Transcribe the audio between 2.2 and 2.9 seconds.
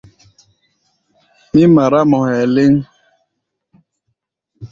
hɛ̧ɛ̧ léŋ.